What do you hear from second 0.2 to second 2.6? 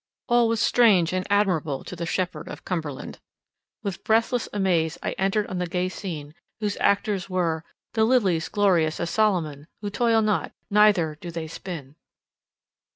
All was strange and admirable to the shepherd